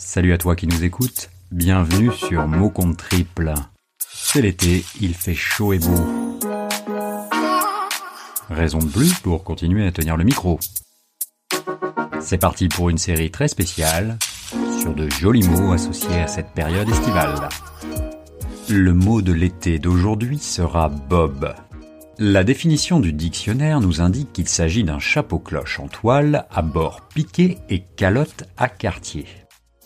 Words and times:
Salut 0.00 0.32
à 0.32 0.38
toi 0.38 0.54
qui 0.54 0.68
nous 0.68 0.84
écoutes, 0.84 1.28
bienvenue 1.50 2.12
sur 2.12 2.46
Mot 2.46 2.70
Compte 2.70 2.98
Triple. 2.98 3.52
C'est 3.98 4.40
l'été, 4.40 4.84
il 5.00 5.12
fait 5.12 5.34
chaud 5.34 5.72
et 5.72 5.80
beau. 5.80 6.06
Raison 8.48 8.78
de 8.78 8.86
plus 8.86 9.18
pour 9.18 9.42
continuer 9.42 9.84
à 9.84 9.90
tenir 9.90 10.16
le 10.16 10.22
micro. 10.22 10.60
C'est 12.20 12.38
parti 12.38 12.68
pour 12.68 12.90
une 12.90 12.96
série 12.96 13.32
très 13.32 13.48
spéciale 13.48 14.18
sur 14.80 14.94
de 14.94 15.10
jolis 15.10 15.42
mots 15.48 15.72
associés 15.72 16.20
à 16.20 16.28
cette 16.28 16.52
période 16.52 16.88
estivale. 16.88 17.48
Le 18.68 18.94
mot 18.94 19.20
de 19.20 19.32
l'été 19.32 19.80
d'aujourd'hui 19.80 20.38
sera 20.38 20.88
bob. 20.88 21.56
La 22.20 22.44
définition 22.44 23.00
du 23.00 23.12
dictionnaire 23.12 23.80
nous 23.80 24.00
indique 24.00 24.32
qu'il 24.32 24.48
s'agit 24.48 24.84
d'un 24.84 25.00
chapeau-cloche 25.00 25.80
en 25.80 25.88
toile 25.88 26.46
à 26.52 26.62
bord 26.62 27.00
piqué 27.12 27.58
et 27.68 27.82
calotte 27.96 28.44
à 28.56 28.68
quartier. 28.68 29.26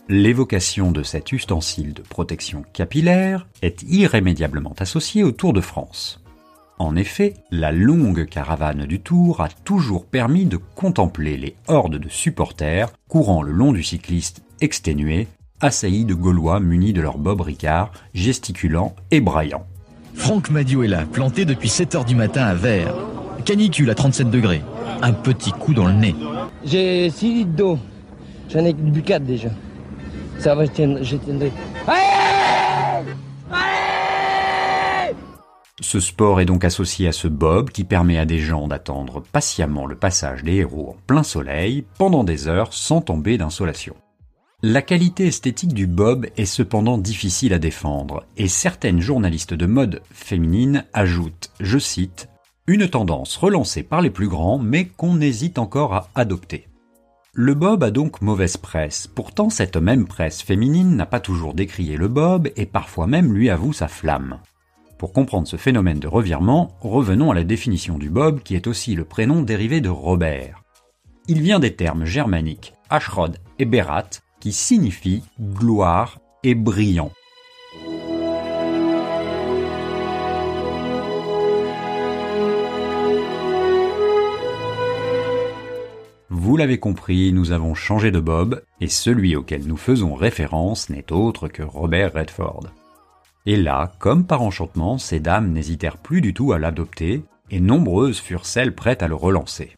L'évocation 0.08 0.90
de 0.90 1.04
cet 1.04 1.30
ustensile 1.30 1.94
de 1.94 2.02
protection 2.02 2.64
capillaire 2.72 3.46
est 3.62 3.82
irrémédiablement 3.82 4.74
associée 4.78 5.22
au 5.22 5.30
Tour 5.30 5.52
de 5.52 5.60
France. 5.60 6.20
En 6.80 6.96
effet, 6.96 7.34
la 7.52 7.70
longue 7.70 8.26
caravane 8.26 8.84
du 8.86 8.98
Tour 9.00 9.40
a 9.40 9.48
toujours 9.48 10.04
permis 10.04 10.44
de 10.44 10.56
contempler 10.56 11.36
les 11.36 11.54
hordes 11.68 11.98
de 11.98 12.08
supporters 12.08 12.92
courant 13.08 13.42
le 13.42 13.52
long 13.52 13.72
du 13.72 13.84
cycliste 13.84 14.42
exténué, 14.60 15.28
assaillis 15.60 16.04
de 16.04 16.14
Gaulois 16.14 16.58
munis 16.58 16.92
de 16.92 17.00
leur 17.00 17.18
bob 17.18 17.40
Ricard, 17.40 17.92
gesticulant 18.12 18.96
et 19.12 19.20
braillant. 19.20 19.64
Franck 20.14 20.50
Madio 20.50 20.82
est 20.82 20.88
là, 20.88 21.06
planté 21.06 21.44
depuis 21.44 21.68
7h 21.68 22.04
du 22.04 22.16
matin 22.16 22.42
à 22.42 22.54
Vert. 22.54 22.96
Canicule 23.44 23.90
à 23.90 23.94
37 23.94 24.30
degrés. 24.30 24.62
Un 25.00 25.12
petit 25.12 25.52
coup 25.52 25.74
dans 25.74 25.86
le 25.86 25.94
nez. 25.94 26.16
J'ai 26.64 27.08
6 27.08 27.34
litres 27.34 27.52
d'eau. 27.52 27.78
J'en 28.48 28.64
ai 28.64 28.72
bu 28.72 29.02
4 29.02 29.22
déjà. 29.22 29.48
Ce 35.80 36.00
sport 36.00 36.40
est 36.40 36.44
donc 36.44 36.64
associé 36.64 37.06
à 37.06 37.12
ce 37.12 37.28
bob 37.28 37.70
qui 37.70 37.84
permet 37.84 38.18
à 38.18 38.24
des 38.24 38.38
gens 38.38 38.66
d'attendre 38.66 39.22
patiemment 39.32 39.86
le 39.86 39.94
passage 39.94 40.42
des 40.42 40.56
héros 40.56 40.90
en 40.90 40.96
plein 41.06 41.22
soleil 41.22 41.84
pendant 41.96 42.24
des 42.24 42.48
heures 42.48 42.72
sans 42.72 43.00
tomber 43.00 43.38
d'insolation. 43.38 43.94
La 44.62 44.82
qualité 44.82 45.26
esthétique 45.26 45.74
du 45.74 45.86
bob 45.86 46.26
est 46.36 46.44
cependant 46.44 46.98
difficile 46.98 47.52
à 47.52 47.58
défendre, 47.58 48.24
et 48.36 48.48
certaines 48.48 49.00
journalistes 49.00 49.54
de 49.54 49.66
mode 49.66 50.02
féminine 50.12 50.84
ajoutent, 50.92 51.50
je 51.60 51.78
cite, 51.78 52.28
une 52.66 52.88
tendance 52.88 53.36
relancée 53.36 53.82
par 53.82 54.00
les 54.00 54.10
plus 54.10 54.28
grands 54.28 54.58
mais 54.58 54.86
qu'on 54.86 55.20
hésite 55.20 55.58
encore 55.58 55.94
à 55.94 56.08
adopter. 56.14 56.68
Le 57.34 57.54
bob 57.54 57.82
a 57.82 57.90
donc 57.90 58.20
mauvaise 58.20 58.58
presse, 58.58 59.06
pourtant 59.06 59.48
cette 59.48 59.78
même 59.78 60.06
presse 60.06 60.42
féminine 60.42 60.96
n'a 60.96 61.06
pas 61.06 61.18
toujours 61.18 61.54
décrié 61.54 61.96
le 61.96 62.06
bob 62.06 62.50
et 62.56 62.66
parfois 62.66 63.06
même 63.06 63.32
lui 63.32 63.48
avoue 63.48 63.72
sa 63.72 63.88
flamme. 63.88 64.38
Pour 64.98 65.14
comprendre 65.14 65.48
ce 65.48 65.56
phénomène 65.56 65.98
de 65.98 66.08
revirement, 66.08 66.76
revenons 66.82 67.30
à 67.30 67.34
la 67.34 67.44
définition 67.44 67.96
du 67.96 68.10
bob 68.10 68.40
qui 68.42 68.54
est 68.54 68.66
aussi 68.66 68.94
le 68.94 69.06
prénom 69.06 69.40
dérivé 69.40 69.80
de 69.80 69.88
Robert. 69.88 70.62
Il 71.26 71.40
vient 71.40 71.58
des 71.58 71.74
termes 71.74 72.04
germaniques 72.04 72.74
Ashrod 72.90 73.38
et 73.58 73.64
Berat, 73.64 74.10
qui 74.38 74.52
signifie 74.52 75.22
gloire 75.40 76.18
et 76.42 76.54
brillant. 76.54 77.12
Vous 86.42 86.56
l'avez 86.56 86.78
compris, 86.78 87.32
nous 87.32 87.52
avons 87.52 87.72
changé 87.72 88.10
de 88.10 88.18
Bob, 88.18 88.64
et 88.80 88.88
celui 88.88 89.36
auquel 89.36 89.64
nous 89.64 89.76
faisons 89.76 90.12
référence 90.12 90.90
n'est 90.90 91.12
autre 91.12 91.46
que 91.46 91.62
Robert 91.62 92.14
Redford. 92.14 92.64
Et 93.46 93.54
là, 93.54 93.92
comme 94.00 94.24
par 94.26 94.42
enchantement, 94.42 94.98
ces 94.98 95.20
dames 95.20 95.52
n'hésitèrent 95.52 95.98
plus 95.98 96.20
du 96.20 96.34
tout 96.34 96.52
à 96.52 96.58
l'adopter, 96.58 97.22
et 97.52 97.60
nombreuses 97.60 98.18
furent 98.18 98.44
celles 98.44 98.74
prêtes 98.74 99.04
à 99.04 99.08
le 99.08 99.14
relancer. 99.14 99.76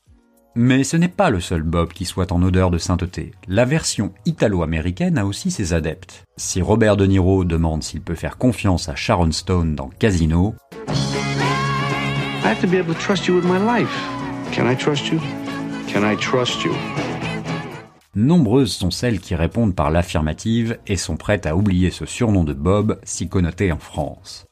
Mais 0.54 0.84
ce 0.84 0.96
n'est 0.96 1.08
pas 1.08 1.28
le 1.28 1.38
seul 1.38 1.60
Bob 1.62 1.92
qui 1.92 2.06
soit 2.06 2.32
en 2.32 2.42
odeur 2.42 2.70
de 2.70 2.78
sainteté. 2.78 3.32
La 3.46 3.66
version 3.66 4.14
italo-américaine 4.24 5.18
a 5.18 5.26
aussi 5.26 5.50
ses 5.50 5.74
adeptes. 5.74 6.24
Si 6.38 6.62
Robert 6.62 6.96
De 6.96 7.04
Niro 7.04 7.44
demande 7.44 7.82
s'il 7.82 8.00
peut 8.00 8.14
faire 8.14 8.38
confiance 8.38 8.88
à 8.88 8.94
Sharon 8.94 9.32
Stone 9.32 9.74
dans 9.74 9.90
Casino, 9.98 10.54
I 12.42 12.46
have 12.46 12.62
to 12.62 12.66
be 12.66 12.76
able 12.76 12.94
to 12.94 13.00
trust 13.00 13.26
you 13.26 13.34
with 13.34 13.44
my 13.44 13.58
life. 13.58 13.94
Can 14.54 14.66
I 14.66 14.74
trust 14.74 15.12
you? 15.12 15.20
Can 15.94 16.02
I 16.02 16.16
trust 16.16 16.64
you? 16.64 16.74
nombreuses 18.16 18.72
sont 18.72 18.90
celles 18.90 19.20
qui 19.20 19.36
répondent 19.36 19.76
par 19.76 19.92
l'affirmative 19.92 20.76
et 20.88 20.96
sont 20.96 21.16
prêtes 21.16 21.46
à 21.46 21.54
oublier 21.54 21.92
ce 21.92 22.04
surnom 22.04 22.42
de 22.42 22.52
Bob 22.52 22.98
si 23.04 23.28
connoté 23.28 23.70
en 23.70 23.78
France. 23.78 24.46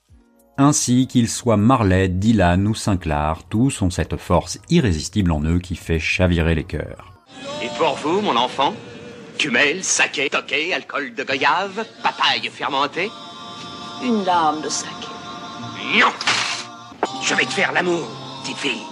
Ainsi 0.56 1.08
qu'ils 1.08 1.28
soient 1.28 1.56
Marley, 1.56 2.08
Dylan 2.08 2.69
ou 2.69 2.76
Sinclair, 2.76 3.41
tous 3.50 3.82
ont 3.82 3.91
cette 3.91 4.16
force 4.19 4.60
irrésistible 4.70 5.32
en 5.32 5.42
eux 5.42 5.58
qui 5.58 5.75
fait 5.75 5.98
chavirer 5.98 6.54
les 6.54 6.62
cœurs. 6.62 7.12
Et 7.60 7.69
pour 7.76 7.97
vous, 7.97 8.20
mon 8.20 8.36
enfant 8.36 8.72
Cumel, 9.36 9.82
saké, 9.82 10.31
toqué, 10.31 10.72
alcool 10.72 11.12
de 11.12 11.25
goyave, 11.25 11.84
papaye 12.04 12.48
fermentée 12.52 13.10
Une 14.04 14.25
lame 14.25 14.60
de 14.62 14.69
saké. 14.69 15.08
Non 15.98 16.12
Je 17.25 17.34
vais 17.34 17.47
te 17.47 17.52
faire 17.52 17.72
l'amour, 17.72 18.06
petite 18.44 18.58
fille. 18.58 18.82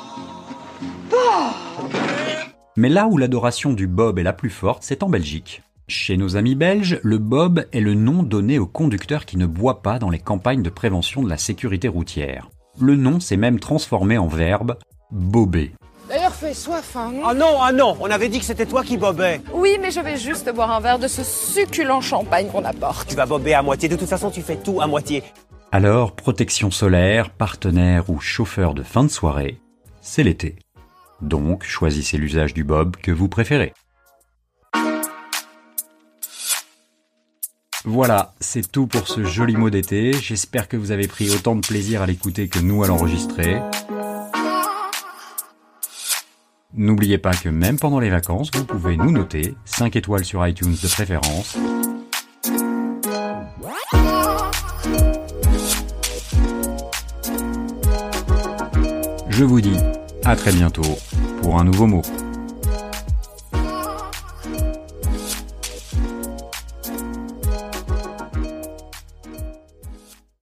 Mais 2.81 2.89
là 2.89 3.09
où 3.09 3.19
l'adoration 3.19 3.75
du 3.75 3.87
Bob 3.87 4.19
est 4.19 4.23
la 4.23 4.33
plus 4.33 4.49
forte, 4.49 4.83
c'est 4.85 5.03
en 5.03 5.11
Belgique. 5.11 5.61
Chez 5.87 6.17
nos 6.17 6.39
amis 6.39 6.55
belges, 6.55 6.99
le 7.03 7.19
Bob 7.19 7.67
est 7.75 7.81
le 7.81 7.93
nom 7.93 8.23
donné 8.23 8.59
aux 8.59 8.67
conducteurs 8.67 9.27
qui 9.27 9.37
ne 9.37 9.45
boivent 9.45 9.83
pas 9.83 9.99
dans 9.99 10.09
les 10.09 10.19
campagnes 10.19 10.63
de 10.63 10.71
prévention 10.71 11.23
de 11.23 11.29
la 11.29 11.37
sécurité 11.37 11.89
routière. 11.89 12.49
Le 12.81 12.97
nom 12.97 13.21
s'est 13.21 13.37
même 13.37 13.61
transformé 13.61 14.17
en 14.17 14.29
verbe 14.29 14.79
bober. 15.11 15.73
D'ailleurs, 16.09 16.35
fais 16.35 16.55
soif, 16.55 16.97
hein 16.97 17.13
Ah 17.23 17.35
non, 17.35 17.61
ah 17.61 17.71
non, 17.71 17.99
on 18.01 18.11
avait 18.11 18.31
dit 18.31 18.39
que 18.39 18.47
c'était 18.47 18.65
toi 18.65 18.83
qui 18.83 18.97
bobais. 18.97 19.43
Oui, 19.53 19.77
mais 19.79 19.91
je 19.91 20.01
vais 20.01 20.17
juste 20.17 20.51
boire 20.55 20.71
un 20.71 20.81
verre 20.81 20.99
de 20.99 21.07
ce 21.07 21.23
succulent 21.23 22.01
champagne 22.01 22.47
qu'on 22.47 22.65
apporte. 22.65 23.11
Tu 23.11 23.15
vas 23.15 23.27
bober 23.27 23.53
à 23.53 23.61
moitié, 23.61 23.91
de 23.91 23.97
toute 23.97 24.09
façon 24.09 24.31
tu 24.31 24.41
fais 24.41 24.57
tout 24.57 24.81
à 24.81 24.87
moitié. 24.87 25.23
Alors, 25.71 26.13
protection 26.13 26.71
solaire, 26.71 27.29
partenaire 27.29 28.09
ou 28.09 28.21
chauffeur 28.21 28.73
de 28.73 28.83
fin 28.83 29.05
de 29.05 29.11
soirée, 29.11 29.59
c'est 30.01 30.23
l'été. 30.23 30.57
Donc, 31.23 31.65
choisissez 31.65 32.17
l'usage 32.17 32.55
du 32.55 32.65
Bob 32.65 32.97
que 32.97 33.11
vous 33.11 33.29
préférez. 33.29 33.73
Voilà, 37.85 38.35
c'est 38.41 38.71
tout 38.71 38.87
pour 38.87 39.09
ce 39.09 39.25
joli 39.25 39.57
mot 39.57 39.71
d'été. 39.71 40.13
J'espère 40.13 40.69
que 40.69 40.77
vous 40.77 40.91
avez 40.91 41.09
pris 41.09 41.31
autant 41.31 41.57
de 41.57 41.67
plaisir 41.67 42.03
à 42.03 42.07
l'écouter 42.07 42.49
que 42.49 42.59
nous 42.59 42.85
à 42.85 42.87
l'enregistrer. 42.87 43.61
N'oubliez 46.75 47.19
pas 47.19 47.33
que 47.33 47.49
même 47.49 47.79
pendant 47.79 47.99
les 47.99 48.11
vacances, 48.11 48.51
vous 48.55 48.65
pouvez 48.65 48.97
nous 48.97 49.11
noter 49.11 49.55
5 49.65 49.97
étoiles 49.97 50.25
sur 50.25 50.47
iTunes 50.47 50.77
de 50.81 50.89
préférence. 50.89 51.57
Je 59.31 59.45
vous 59.45 59.61
dis 59.61 59.77
à 60.25 60.37
très 60.37 60.53
bientôt 60.53 60.83
pour 61.43 61.59
un 61.59 61.65
nouveau 61.65 61.87
mot. 61.87 62.03